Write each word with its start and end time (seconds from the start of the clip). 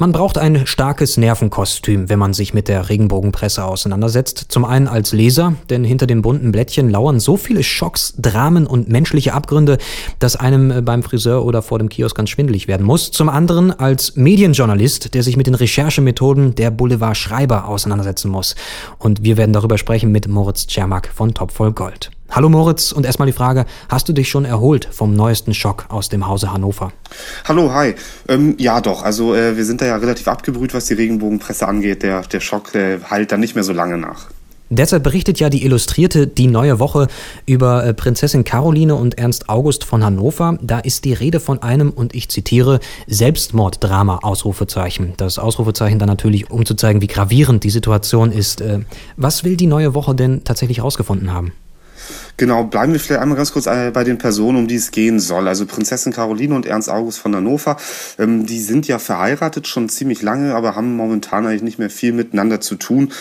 Man 0.00 0.12
braucht 0.12 0.38
ein 0.38 0.64
starkes 0.64 1.16
Nervenkostüm, 1.16 2.08
wenn 2.08 2.20
man 2.20 2.32
sich 2.32 2.54
mit 2.54 2.68
der 2.68 2.88
Regenbogenpresse 2.88 3.64
auseinandersetzt. 3.64 4.44
Zum 4.48 4.64
einen 4.64 4.86
als 4.86 5.12
Leser, 5.12 5.54
denn 5.70 5.82
hinter 5.82 6.06
den 6.06 6.22
bunten 6.22 6.52
Blättchen 6.52 6.88
lauern 6.88 7.18
so 7.18 7.36
viele 7.36 7.64
Schocks, 7.64 8.14
Dramen 8.16 8.68
und 8.68 8.88
menschliche 8.88 9.34
Abgründe, 9.34 9.76
dass 10.20 10.36
einem 10.36 10.70
äh, 10.70 10.82
beim 10.82 11.02
Friseur 11.02 11.44
oder 11.44 11.62
vor 11.62 11.80
dem 11.80 11.88
Kiosk 11.88 12.16
ganz 12.16 12.30
schwindelig 12.30 12.68
werden 12.68 12.86
muss. 12.86 13.10
Zum 13.10 13.28
anderen 13.28 13.72
als 13.72 14.14
Medienjournalist, 14.14 15.14
der 15.14 15.24
sich 15.24 15.36
mit 15.36 15.48
den 15.48 15.56
Recherchemethoden 15.56 16.54
der 16.54 16.70
Boulevardschreiber 16.70 17.66
auseinandersetzen 17.66 18.30
muss. 18.30 18.54
Und 19.00 19.24
wir 19.24 19.36
werden 19.36 19.52
darüber 19.52 19.78
sprechen 19.78 20.12
mit 20.12 20.28
Moritz 20.28 20.68
Czermak 20.68 21.08
von 21.12 21.34
Top 21.34 21.50
voll 21.50 21.72
Gold. 21.72 22.12
Hallo 22.30 22.50
Moritz 22.50 22.92
und 22.92 23.06
erstmal 23.06 23.24
die 23.26 23.32
Frage, 23.32 23.64
hast 23.88 24.06
du 24.08 24.12
dich 24.12 24.28
schon 24.28 24.44
erholt 24.44 24.86
vom 24.90 25.14
neuesten 25.14 25.54
Schock 25.54 25.86
aus 25.88 26.10
dem 26.10 26.28
Hause 26.28 26.52
Hannover? 26.52 26.92
Hallo, 27.44 27.72
hi. 27.72 27.94
Ähm, 28.28 28.54
ja 28.58 28.82
doch, 28.82 29.02
also 29.02 29.34
äh, 29.34 29.56
wir 29.56 29.64
sind 29.64 29.80
da 29.80 29.86
ja 29.86 29.96
relativ 29.96 30.28
abgebrüht, 30.28 30.74
was 30.74 30.84
die 30.84 30.94
Regenbogenpresse 30.94 31.66
angeht. 31.66 32.02
Der, 32.02 32.20
der 32.20 32.40
Schock 32.40 32.74
äh, 32.74 32.98
heilt 33.08 33.32
dann 33.32 33.40
nicht 33.40 33.54
mehr 33.54 33.64
so 33.64 33.72
lange 33.72 33.96
nach. 33.96 34.26
Derzeit 34.68 35.02
berichtet 35.02 35.40
ja 35.40 35.48
die 35.48 35.64
Illustrierte 35.64 36.26
Die 36.26 36.46
Neue 36.46 36.78
Woche 36.78 37.08
über 37.46 37.86
äh, 37.86 37.94
Prinzessin 37.94 38.44
Caroline 38.44 38.94
und 38.94 39.16
Ernst 39.16 39.48
August 39.48 39.84
von 39.84 40.04
Hannover. 40.04 40.58
Da 40.60 40.80
ist 40.80 41.06
die 41.06 41.14
Rede 41.14 41.40
von 41.40 41.62
einem, 41.62 41.88
und 41.88 42.14
ich 42.14 42.28
zitiere, 42.28 42.80
Selbstmorddrama, 43.06 44.18
Ausrufezeichen. 44.18 45.14
Das 45.16 45.38
Ausrufezeichen 45.38 45.98
dann 45.98 46.08
natürlich, 46.08 46.50
um 46.50 46.66
zu 46.66 46.74
zeigen, 46.74 47.00
wie 47.00 47.06
gravierend 47.06 47.64
die 47.64 47.70
Situation 47.70 48.30
ist. 48.30 48.60
Äh, 48.60 48.80
was 49.16 49.44
will 49.44 49.56
die 49.56 49.66
Neue 49.66 49.94
Woche 49.94 50.14
denn 50.14 50.44
tatsächlich 50.44 50.78
herausgefunden 50.78 51.32
haben? 51.32 51.52
Genau, 52.38 52.62
bleiben 52.62 52.92
wir 52.92 53.00
vielleicht 53.00 53.20
einmal 53.20 53.36
ganz 53.36 53.52
kurz 53.52 53.66
äh, 53.66 53.90
bei 53.92 54.04
den 54.04 54.16
Personen, 54.16 54.58
um 54.58 54.68
die 54.68 54.76
es 54.76 54.92
gehen 54.92 55.18
soll. 55.18 55.48
Also 55.48 55.66
Prinzessin 55.66 56.12
Caroline 56.12 56.54
und 56.54 56.66
Ernst 56.66 56.88
August 56.88 57.18
von 57.18 57.34
Hannover, 57.34 57.76
ähm, 58.16 58.46
die 58.46 58.60
sind 58.60 58.86
ja 58.86 59.00
verheiratet 59.00 59.66
schon 59.66 59.88
ziemlich 59.88 60.22
lange, 60.22 60.54
aber 60.54 60.76
haben 60.76 60.94
momentan 60.94 61.46
eigentlich 61.46 61.62
nicht 61.62 61.80
mehr 61.80 61.90
viel 61.90 62.12
miteinander 62.12 62.60
zu 62.60 62.76
tun. 62.76 63.12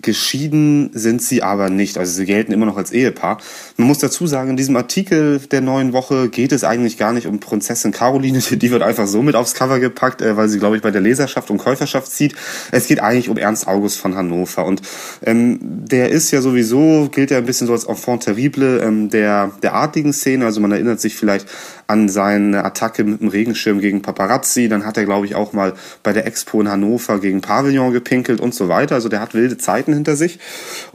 Geschieden 0.00 0.90
sind 0.94 1.20
sie 1.20 1.42
aber 1.42 1.68
nicht, 1.68 1.98
also 1.98 2.10
sie 2.12 2.24
gelten 2.24 2.50
immer 2.50 2.64
noch 2.64 2.78
als 2.78 2.92
Ehepaar. 2.92 3.38
Man 3.76 3.88
muss 3.88 3.98
dazu 3.98 4.26
sagen, 4.26 4.50
in 4.50 4.56
diesem 4.56 4.74
Artikel 4.74 5.38
der 5.38 5.60
neuen 5.60 5.92
Woche 5.92 6.30
geht 6.30 6.50
es 6.50 6.64
eigentlich 6.64 6.96
gar 6.96 7.12
nicht 7.12 7.26
um 7.26 7.40
Prinzessin 7.40 7.92
Caroline, 7.92 8.38
die 8.50 8.70
wird 8.70 8.82
einfach 8.82 9.06
so 9.06 9.20
mit 9.20 9.36
aufs 9.36 9.52
Cover 9.52 9.80
gepackt, 9.80 10.22
äh, 10.22 10.38
weil 10.38 10.48
sie, 10.48 10.58
glaube 10.58 10.76
ich, 10.76 10.82
bei 10.82 10.90
der 10.90 11.02
Leserschaft 11.02 11.50
und 11.50 11.58
Käuferschaft 11.58 12.10
zieht. 12.10 12.34
Es 12.70 12.86
geht 12.86 13.00
eigentlich 13.00 13.28
um 13.28 13.36
Ernst 13.36 13.68
August 13.68 13.98
von 13.98 14.16
Hannover 14.16 14.64
und 14.64 14.80
ähm, 15.26 15.58
der 15.60 16.08
ist 16.08 16.30
ja 16.30 16.40
sowieso, 16.40 17.10
gilt 17.12 17.30
ja 17.30 17.36
ein 17.36 17.44
bisschen 17.44 17.66
so 17.66 17.74
als 17.74 17.84
Enfant 17.84 18.22
terrible 18.22 18.61
Beispiele 18.62 18.82
ähm, 18.82 19.10
der, 19.10 19.50
der 19.62 19.74
artigen 19.74 20.12
Szene. 20.12 20.44
Also 20.44 20.60
man 20.60 20.72
erinnert 20.72 21.00
sich 21.00 21.16
vielleicht 21.16 21.46
an 21.86 22.08
seine 22.08 22.64
Attacke 22.64 23.04
mit 23.04 23.20
dem 23.20 23.28
Regenschirm 23.28 23.80
gegen 23.80 24.02
Paparazzi. 24.02 24.68
Dann 24.68 24.86
hat 24.86 24.96
er, 24.96 25.04
glaube 25.04 25.26
ich, 25.26 25.34
auch 25.34 25.52
mal 25.52 25.74
bei 26.02 26.12
der 26.12 26.26
Expo 26.26 26.60
in 26.60 26.68
Hannover 26.68 27.20
gegen 27.20 27.40
Pavillon 27.40 27.92
gepinkelt 27.92 28.40
und 28.40 28.54
so 28.54 28.68
weiter. 28.68 28.94
Also 28.94 29.08
der 29.08 29.20
hat 29.20 29.34
wilde 29.34 29.58
Zeiten 29.58 29.92
hinter 29.92 30.16
sich. 30.16 30.38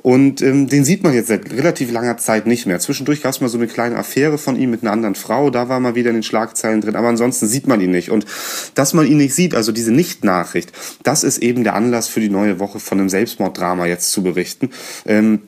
Und 0.01 0.41
ähm, 0.41 0.67
den 0.67 0.85
sieht 0.85 1.03
man 1.03 1.13
jetzt 1.13 1.27
seit 1.27 1.51
relativ 1.51 1.91
langer 1.91 2.17
Zeit 2.17 2.47
nicht 2.47 2.65
mehr. 2.65 2.79
Zwischendurch 2.79 3.21
gab 3.21 3.31
es 3.31 3.41
mal 3.41 3.49
so 3.49 3.57
eine 3.57 3.67
kleine 3.67 3.97
Affäre 3.97 4.37
von 4.37 4.55
ihm 4.55 4.71
mit 4.71 4.81
einer 4.81 4.91
anderen 4.91 5.15
Frau. 5.15 5.49
Da 5.49 5.69
war 5.69 5.79
mal 5.79 5.95
wieder 5.95 6.09
in 6.09 6.17
den 6.17 6.23
Schlagzeilen 6.23 6.81
drin. 6.81 6.95
Aber 6.95 7.09
ansonsten 7.09 7.47
sieht 7.47 7.67
man 7.67 7.81
ihn 7.81 7.91
nicht. 7.91 8.09
Und 8.09 8.25
dass 8.73 8.93
man 8.93 9.05
ihn 9.05 9.17
nicht 9.17 9.35
sieht, 9.35 9.53
also 9.53 9.71
diese 9.71 9.91
Nicht-Nachricht, 9.91 10.71
das 11.03 11.23
ist 11.23 11.39
eben 11.39 11.63
der 11.63 11.75
Anlass 11.75 12.07
für 12.07 12.19
die 12.19 12.29
neue 12.29 12.59
Woche 12.59 12.79
von 12.79 12.99
einem 12.99 13.09
Selbstmorddrama 13.09 13.85
jetzt 13.85 14.11
zu 14.11 14.23
berichten. 14.23 14.69
Ähm, 15.05 15.41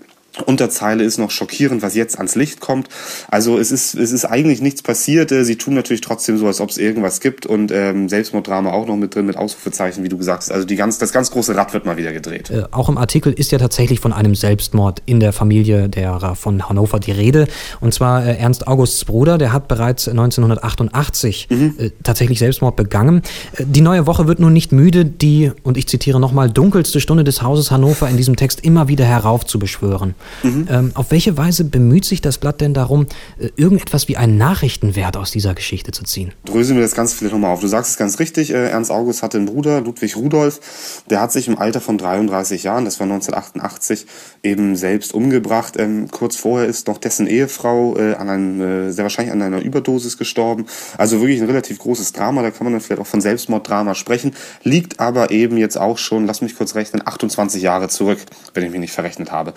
Unterzeile 0.46 1.04
ist 1.04 1.18
noch 1.18 1.32
schockierend, 1.32 1.82
was 1.82 1.96
jetzt 1.96 2.18
ans 2.18 2.36
Licht 2.36 2.60
kommt. 2.60 2.90
Also 3.30 3.58
es 3.58 3.72
ist, 3.72 3.96
es 3.96 4.12
ist 4.12 4.26
eigentlich 4.26 4.62
nichts 4.62 4.82
passiert. 4.82 5.32
Äh, 5.32 5.44
sie 5.44 5.58
tun 5.58 5.74
natürlich 5.74 6.02
trotzdem 6.02 6.38
so, 6.38 6.48
als 6.48 6.62
ob 6.62 6.70
es 6.70 6.78
irgendwas 6.78 7.20
gibt 7.20 7.46
und 7.46 7.72
ähm, 7.72 8.10
Selbstmorddrama 8.10 8.72
auch 8.72 8.88
noch 8.88 8.96
mit 8.96 9.16
drin, 9.16 9.26
mit 9.26 9.38
Ausrufezeichen, 9.38 10.04
wie 10.04 10.10
du 10.10 10.18
gesagt 10.18 10.44
hast. 10.44 10.52
Also 10.52 10.66
die 10.66 10.76
ganz, 10.76 10.98
das 10.98 11.12
ganz 11.12 11.32
große 11.32 11.56
Rad 11.56 11.74
wird 11.74 11.86
mal 11.86 11.98
wieder 11.98 12.12
gedreht. 12.12 12.50
Äh, 12.50 12.64
auch 12.72 12.90
im 12.90 12.98
Artikel 12.98 13.34
ist 13.34 13.52
ja 13.52 13.58
tatsächlich 13.58 14.00
von 14.00 14.14
einem 14.14 14.36
Selbstmord 14.36 15.02
in 15.06 15.20
der 15.20 15.34
Familie 15.34 15.90
derer 15.90 16.36
von 16.36 16.68
Hannover 16.70 17.00
die 17.00 17.12
Rede. 17.12 17.48
Und 17.80 17.94
zwar 17.94 18.26
äh, 18.26 18.38
Ernst 18.38 18.68
Augusts 18.68 19.06
Bruder, 19.06 19.38
der 19.38 19.54
hat 19.54 19.68
bereits 19.68 20.08
1988 20.08 21.48
mhm. 21.50 21.76
äh, 21.78 21.90
tatsächlich 22.04 22.40
Selbstmord 22.40 22.76
begangen. 22.76 23.22
Äh, 23.58 23.66
die 23.66 23.82
neue 23.82 24.08
Woche 24.08 24.28
wird 24.28 24.40
nun 24.40 24.54
nicht 24.54 24.72
müde, 24.72 25.06
die, 25.06 25.52
und 25.64 25.78
ich 25.78 25.88
zitiere 25.88 26.20
nochmal, 26.20 26.50
dunkelste 26.50 27.00
Stunde 27.00 27.24
des 27.24 27.42
Hauses 27.42 27.72
Hannover 27.72 28.10
in 28.10 28.18
diesem 28.18 28.36
Text 28.36 28.64
immer 28.64 28.88
wieder 28.88 29.06
heraufzubeschwören. 29.06 30.16
Mhm. 30.44 30.68
Ähm, 30.70 30.92
auf 30.94 31.12
welche 31.12 31.38
Weise 31.38 31.64
bemüht 31.64 32.06
sich 32.06 32.22
das 32.22 32.38
Blatt 32.38 32.62
denn 32.62 32.74
darum, 32.74 33.08
äh, 33.40 33.50
irgendetwas 33.56 34.08
wie 34.08 34.18
einen 34.18 34.38
Nachrichtenwert 34.38 35.18
aus 35.18 35.32
dieser 35.32 35.54
Geschichte 35.54 35.92
zu 35.92 36.04
ziehen? 36.04 36.32
Dröseln 36.46 36.78
wir 36.78 36.84
das 36.84 36.96
Ganze 36.96 37.16
vielleicht 37.16 37.34
nochmal 37.34 37.52
auf. 37.52 37.62
Du 37.62 37.68
sagst 37.68 37.92
es 37.92 37.98
ganz 37.98 38.20
richtig, 38.20 38.52
äh, 38.52 38.70
Ernst 38.70 38.92
August 38.92 39.24
hatte 39.24 39.38
einen 39.38 39.48
Bruder, 39.48 39.82
Ludwig 39.82 40.16
Rudolf, 40.16 41.04
der 41.10 41.22
hat 41.22 41.32
sich 41.32 41.48
im 41.48 41.58
Alter 41.58 41.82
von 41.82 41.98
33 41.98 42.64
Jahren, 42.64 42.86
das 42.86 43.00
war 43.00 43.06
1988, 43.06 44.06
eben 44.44 44.76
selbst 44.76 45.14
umgebracht. 45.14 45.76
Ähm, 45.78 46.10
kurz 46.12 46.36
vorher 46.36 46.68
ist 46.68 46.88
noch 46.88 46.98
dessen 46.98 47.28
Ehefrau 47.28 47.98
äh, 47.98 48.16
an 48.16 48.30
einem, 48.30 48.62
äh, 48.62 48.92
sehr 48.92 49.04
wahrscheinlich 49.04 49.34
an 49.34 49.42
einer 49.42 49.62
Überdosis 49.62 50.18
gestorben. 50.18 50.66
Also 50.98 51.20
wirklich 51.22 51.42
ein 51.42 51.48
relativ 51.48 51.80
großes 51.80 52.14
Drama, 52.14 52.42
da 52.42 52.52
kann 52.52 52.66
man 52.66 52.74
dann 52.74 52.82
vielleicht 52.82 53.02
auch 53.02 53.08
von 53.08 53.22
Selbstmorddrama 53.22 53.96
sprechen, 53.96 54.34
liegt 54.64 55.00
aber 55.00 55.32
eben 55.32 55.58
jetzt 55.58 55.78
auch 55.78 55.98
schon, 55.98 56.26
lass 56.26 56.42
mich 56.42 56.56
kurz 56.56 56.76
rechnen, 56.76 57.06
28 57.06 57.62
Jahre 57.62 57.90
zurück, 57.90 58.20
wenn 58.54 58.64
ich 58.64 58.72
mich 58.72 58.80
nicht 58.80 58.94
verrechnet 58.94 59.32
habe. 59.32 59.54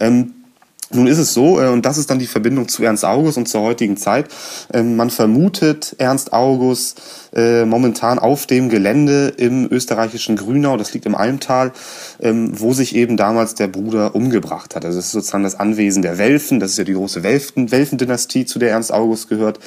Ähm, 0.00 0.13
ähm, 0.14 0.43
nun 0.92 1.06
ist 1.06 1.18
es 1.18 1.32
so, 1.32 1.60
äh, 1.60 1.68
und 1.68 1.84
das 1.86 1.98
ist 1.98 2.10
dann 2.10 2.18
die 2.18 2.26
Verbindung 2.26 2.68
zu 2.68 2.82
Ernst 2.82 3.04
August 3.04 3.38
und 3.38 3.48
zur 3.48 3.62
heutigen 3.62 3.96
Zeit, 3.96 4.28
äh, 4.72 4.82
man 4.82 5.10
vermutet 5.10 5.96
Ernst 5.98 6.32
August 6.32 7.00
äh, 7.34 7.64
momentan 7.64 8.18
auf 8.18 8.46
dem 8.46 8.68
Gelände 8.68 9.32
im 9.36 9.66
österreichischen 9.70 10.36
Grünau, 10.36 10.76
das 10.76 10.92
liegt 10.94 11.06
im 11.06 11.14
Almtal, 11.14 11.72
ähm, 12.20 12.52
wo 12.60 12.72
sich 12.72 12.94
eben 12.94 13.16
damals 13.16 13.54
der 13.54 13.68
Bruder 13.68 14.14
umgebracht 14.14 14.76
hat. 14.76 14.84
Also 14.84 14.98
das 14.98 15.06
ist 15.06 15.12
sozusagen 15.12 15.42
das 15.42 15.58
Anwesen 15.58 16.02
der 16.02 16.18
Welfen, 16.18 16.60
das 16.60 16.72
ist 16.72 16.78
ja 16.78 16.84
die 16.84 16.92
große 16.92 17.22
Welfen, 17.22 17.70
Welfendynastie, 17.70 18.44
zu 18.44 18.58
der 18.58 18.70
Ernst 18.70 18.92
August 18.92 19.28
gehört. 19.28 19.58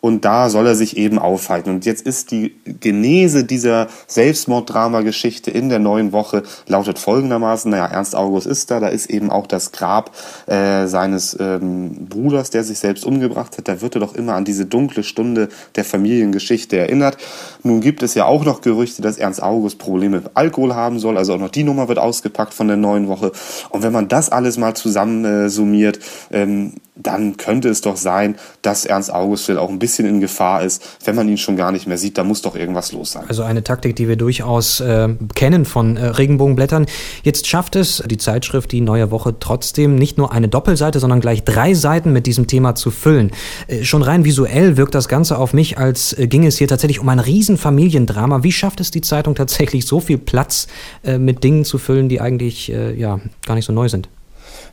Und 0.00 0.26
da 0.26 0.50
soll 0.50 0.66
er 0.66 0.74
sich 0.74 0.98
eben 0.98 1.18
aufhalten. 1.18 1.70
Und 1.70 1.86
jetzt 1.86 2.02
ist 2.02 2.30
die 2.30 2.54
Genese 2.64 3.44
dieser 3.44 3.86
Selbstmorddrama-Geschichte 4.06 5.50
in 5.50 5.70
der 5.70 5.78
neuen 5.78 6.12
Woche 6.12 6.42
lautet 6.66 6.98
folgendermaßen, 6.98 7.70
naja, 7.70 7.86
Ernst 7.86 8.14
August 8.14 8.46
ist 8.46 8.70
da, 8.70 8.80
da 8.80 8.88
ist 8.88 9.08
eben 9.08 9.30
auch 9.30 9.46
das 9.46 9.72
Grab 9.72 10.14
äh, 10.46 10.63
seines 10.86 11.36
ähm, 11.38 12.06
Bruders, 12.08 12.50
der 12.50 12.64
sich 12.64 12.78
selbst 12.78 13.04
umgebracht 13.04 13.56
hat. 13.56 13.68
Da 13.68 13.80
wird 13.80 13.96
er 13.96 14.00
doch 14.00 14.14
immer 14.14 14.34
an 14.34 14.44
diese 14.44 14.66
dunkle 14.66 15.02
Stunde 15.02 15.48
der 15.76 15.84
Familiengeschichte 15.84 16.76
erinnert. 16.76 17.16
Nun 17.62 17.80
gibt 17.80 18.02
es 18.02 18.14
ja 18.14 18.24
auch 18.26 18.44
noch 18.44 18.60
Gerüchte, 18.60 19.02
dass 19.02 19.18
Ernst 19.18 19.42
August 19.42 19.78
Probleme 19.78 20.18
mit 20.18 20.30
Alkohol 20.34 20.74
haben 20.74 20.98
soll. 20.98 21.16
Also 21.16 21.34
auch 21.34 21.38
noch 21.38 21.50
die 21.50 21.64
Nummer 21.64 21.88
wird 21.88 21.98
ausgepackt 21.98 22.54
von 22.54 22.68
der 22.68 22.76
neuen 22.76 23.08
Woche. 23.08 23.32
Und 23.70 23.82
wenn 23.82 23.92
man 23.92 24.08
das 24.08 24.30
alles 24.30 24.58
mal 24.58 24.74
zusammen 24.74 25.24
äh, 25.24 25.48
summiert, 25.48 25.98
ähm, 26.30 26.74
dann 26.96 27.36
könnte 27.36 27.68
es 27.68 27.80
doch 27.80 27.96
sein, 27.96 28.36
dass 28.62 28.84
Ernst 28.84 29.12
August 29.12 29.50
auch 29.50 29.68
ein 29.68 29.80
bisschen 29.80 30.06
in 30.06 30.20
Gefahr 30.20 30.62
ist. 30.62 30.82
Wenn 31.04 31.16
man 31.16 31.28
ihn 31.28 31.38
schon 31.38 31.56
gar 31.56 31.72
nicht 31.72 31.88
mehr 31.88 31.98
sieht, 31.98 32.16
da 32.16 32.24
muss 32.24 32.42
doch 32.42 32.54
irgendwas 32.54 32.92
los 32.92 33.12
sein. 33.12 33.24
Also 33.28 33.42
eine 33.42 33.64
Taktik, 33.64 33.96
die 33.96 34.06
wir 34.08 34.16
durchaus 34.16 34.78
äh, 34.78 35.08
kennen 35.34 35.64
von 35.64 35.96
äh, 35.96 36.06
Regenbogenblättern. 36.06 36.86
Jetzt 37.24 37.48
schafft 37.48 37.74
es 37.74 38.02
die 38.06 38.16
Zeitschrift 38.16 38.70
Die 38.70 38.80
Neue 38.80 39.10
Woche 39.10 39.34
trotzdem 39.40 39.96
nicht 39.96 40.18
nur 40.18 40.30
eine 40.30 40.48
Doppelseite, 40.48 41.00
sondern 41.00 41.20
gleich 41.20 41.42
drei 41.42 41.74
Seiten 41.74 42.12
mit 42.12 42.26
diesem 42.26 42.46
Thema 42.46 42.76
zu 42.76 42.92
füllen. 42.92 43.32
Äh, 43.66 43.82
schon 43.82 44.02
rein 44.02 44.24
visuell 44.24 44.76
wirkt 44.76 44.94
das 44.94 45.08
Ganze 45.08 45.38
auf 45.38 45.52
mich, 45.52 45.78
als 45.78 46.16
äh, 46.16 46.28
ging 46.28 46.46
es 46.46 46.58
hier 46.58 46.68
tatsächlich 46.68 47.00
um 47.00 47.08
ein 47.08 47.18
Riesenfamiliendrama. 47.18 48.44
Wie 48.44 48.52
schafft 48.52 48.80
es 48.80 48.92
die 48.92 49.00
Zeitung 49.00 49.34
tatsächlich 49.34 49.86
so 49.86 49.98
viel 49.98 50.18
Platz 50.18 50.68
äh, 51.02 51.18
mit 51.18 51.42
Dingen 51.42 51.64
zu 51.64 51.78
füllen, 51.78 52.08
die 52.08 52.20
eigentlich 52.20 52.70
äh, 52.70 52.94
ja 52.94 53.18
gar 53.44 53.56
nicht 53.56 53.64
so 53.64 53.72
neu 53.72 53.88
sind? 53.88 54.08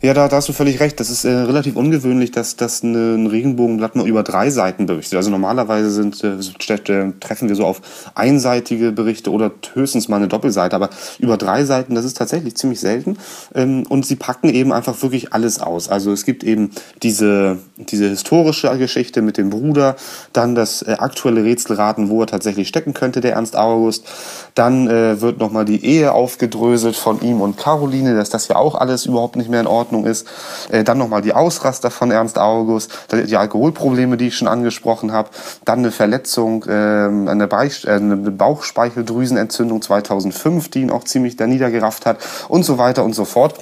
Ja, 0.04 0.16
da, 0.16 0.28
da 0.28 0.38
hast 0.38 0.50
du 0.50 0.54
völlig 0.54 0.80
recht. 0.80 1.00
Das 1.00 1.12
ist 1.12 1.26
äh, 1.26 1.30
relativ 1.32 1.76
ungewöhnlich, 1.76 2.32
dass, 2.32 2.56
dass 2.56 2.84
eine, 2.84 3.14
ein 3.14 3.28
Regenbogenblatt 3.28 3.96
mal 3.96 4.08
über 4.08 4.24
drei 4.24 4.50
Seiten 4.50 4.88
berichtet. 4.88 5.16
Also 5.16 5.30
normalerweise 5.30 5.92
sind, 5.92 6.24
äh, 6.24 6.38
äh, 6.38 7.14
treffen 7.20 7.50
wir 7.50 7.56
so 7.56 7.68
auf 7.68 7.82
einseitige 8.16 8.92
Berichte 8.94 9.30
oder 9.30 9.52
höchstens 9.76 10.08
mal 10.08 10.16
eine 10.16 10.28
Doppelseite. 10.28 10.76
Aber 10.76 10.90
über 11.20 11.38
drei 11.38 11.66
Seiten, 11.66 11.94
das 11.94 12.04
ist 12.04 12.18
tatsächlich 12.18 12.56
ziemlich 12.56 12.80
selten. 12.80 13.18
Ähm, 13.54 13.84
und 13.90 14.04
sie 14.04 14.16
packen 14.16 14.50
eben 14.50 14.74
einfach 14.74 15.00
wirklich 15.04 15.34
alles 15.34 15.62
aus. 15.62 15.88
Also 15.88 16.12
es 16.12 16.26
gibt 16.26 16.44
eben 16.44 16.72
diese, 17.04 17.60
diese 17.78 18.10
historische 18.10 18.76
Geschichte 18.80 19.22
mit 19.22 19.38
dem 19.38 19.52
Bruder, 19.52 19.98
dann 20.34 20.56
das 20.56 20.82
äh, 20.82 20.96
aktuelle 20.98 21.44
Rätselraten, 21.44 22.10
wo 22.10 22.22
er 22.22 22.28
tatsächlich 22.28 22.68
stecken 22.68 22.96
könnte, 22.96 23.22
der 23.22 23.34
Ernst 23.34 23.56
August. 23.56 24.08
Dann 24.56 24.88
äh, 24.88 25.22
wird 25.22 25.40
nochmal 25.40 25.66
die 25.66 25.86
Ehe 25.86 26.12
aufgedröselt 26.12 26.96
von 26.96 27.22
ihm 27.22 27.40
und 27.40 27.58
Caroline, 27.58 28.16
dass 28.16 28.32
das 28.32 28.48
ja 28.48 28.56
auch 28.56 28.74
alles 28.74 29.06
überhaupt 29.06 29.36
nicht 29.36 29.52
mehr 29.52 29.62
in 29.62 29.68
Ordnung 29.68 29.91
Ordnung 29.92 30.06
ist. 30.06 30.28
Äh, 30.72 30.84
dann 30.84 30.98
nochmal 30.98 31.22
die 31.22 31.34
Ausraster 31.34 31.92
von 31.92 32.12
Ernst 32.12 32.40
August, 32.40 32.92
die 33.12 33.36
Alkoholprobleme, 33.36 34.18
die 34.18 34.28
ich 34.28 34.38
schon 34.38 34.48
angesprochen 34.48 35.12
habe, 35.12 35.30
dann 35.66 35.80
eine 35.80 35.92
Verletzung, 35.92 36.64
äh, 36.68 36.72
eine, 36.72 37.48
Beich 37.48 37.86
äh, 37.86 37.92
eine 37.92 38.16
Bauchspeicheldrüsenentzündung 38.16 39.82
2005, 39.82 40.70
die 40.70 40.82
ihn 40.82 40.92
auch 40.92 41.04
ziemlich 41.04 41.36
da 41.36 41.48
niedergerafft 41.48 42.06
hat 42.06 42.18
und 42.48 42.64
so 42.64 42.78
weiter 42.78 43.04
und 43.04 43.14
so 43.14 43.26
fort. 43.26 43.56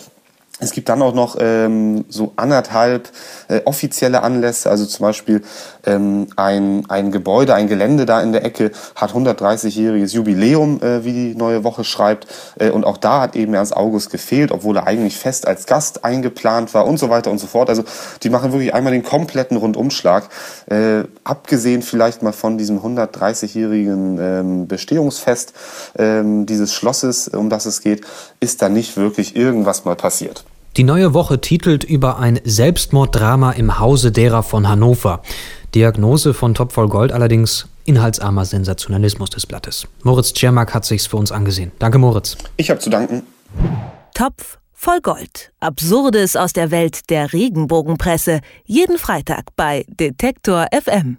Es 0.62 0.72
gibt 0.72 0.90
dann 0.90 1.02
auch 1.02 1.14
noch 1.14 1.38
ähm, 1.40 2.04
so 2.10 2.34
anderthalb 2.36 3.10
äh, 3.48 3.62
offizielle 3.64 4.24
Anlässe, 4.24 4.70
also 4.70 4.86
zum 4.86 5.06
Beispiel 5.06 5.42
ähm, 5.86 6.28
ein, 6.36 6.84
ein 6.90 7.12
Gebäude, 7.12 7.54
ein 7.54 7.68
Gelände 7.68 8.06
da 8.06 8.22
in 8.22 8.34
der 8.34 8.44
Ecke 8.44 8.72
hat 8.96 9.14
130-jähriges 9.14 10.14
Jubiläum, 10.14 10.82
äh, 10.82 11.06
wie 11.06 11.14
die 11.14 11.36
neue 11.36 11.64
Woche 11.64 11.86
schreibt. 11.86 12.28
Äh, 12.60 12.72
und 12.72 12.84
auch 12.84 12.98
da 12.98 13.22
hat 13.22 13.38
eben 13.38 13.54
Ernst 13.54 13.76
August 13.76 14.12
gefehlt, 14.12 14.52
obwohl 14.52 14.76
er 14.76 14.86
eigentlich 14.86 15.18
fest 15.18 15.48
als 15.48 15.66
Gast 15.66 16.04
eingeplant 16.04 16.74
war 16.74 16.86
und 16.86 17.00
so 17.00 17.10
weiter 17.10 17.32
und 17.32 17.38
so 17.38 17.48
fort. 17.48 17.70
Also 17.70 17.84
die 18.24 18.30
machen 18.30 18.52
wirklich 18.52 18.74
einmal 18.74 18.92
den 18.92 19.04
kompletten 19.04 19.56
Rundumschlag. 19.56 20.28
Äh, 20.70 21.06
abgesehen 21.24 21.82
vielleicht 21.84 22.22
mal 22.22 22.34
von 22.34 22.58
diesem 22.58 22.80
130-jährigen 22.80 24.18
ähm, 24.20 24.68
Bestehungsfest 24.68 25.54
ähm, 25.98 26.46
dieses 26.46 26.74
Schlosses, 26.74 27.30
um 27.30 27.50
das 27.50 27.66
es 27.66 27.80
geht, 27.80 28.02
ist 28.42 28.62
da 28.62 28.68
nicht 28.68 28.98
wirklich 28.98 29.38
irgendwas 29.38 29.86
mal 29.86 29.96
passiert. 29.96 30.44
Die 30.80 30.86
neue 30.86 31.14
Woche 31.14 31.42
titelt 31.42 31.84
über 31.84 32.20
ein 32.20 32.40
Selbstmorddrama 32.46 33.52
im 33.52 33.80
Hause 33.80 34.14
derer 34.14 34.44
von 34.44 34.70
Hannover. 34.70 35.22
Diagnose 35.76 36.34
von 36.34 36.56
Top 36.56 36.72
voll 36.72 36.88
Gold 36.88 37.12
allerdings 37.12 37.68
inhaltsarmer 37.84 38.46
Sensationalismus 38.46 39.30
des 39.30 39.46
Blattes. 39.46 39.90
Moritz 40.04 40.32
Czermak 40.32 40.74
hat 40.74 40.86
sich's 40.86 41.06
für 41.06 41.18
uns 41.18 41.34
angesehen. 41.34 41.74
Danke, 41.80 41.98
Moritz. 41.98 42.38
Ich 42.56 42.70
habe 42.70 42.80
zu 42.80 42.90
danken. 42.90 43.24
Topf 44.14 44.58
voll 44.72 45.02
Gold. 45.02 45.52
Absurdes 45.60 46.38
aus 46.38 46.54
der 46.54 46.72
Welt 46.72 47.10
der 47.10 47.34
Regenbogenpresse. 47.34 48.40
Jeden 48.64 48.98
Freitag 48.98 49.48
bei 49.58 49.84
Detektor 49.90 50.68
FM. 50.72 51.18